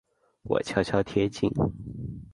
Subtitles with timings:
[0.41, 1.47] 我悄悄贴近